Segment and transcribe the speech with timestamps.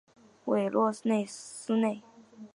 [0.45, 1.07] 韦洛斯
[1.75, 2.01] 内。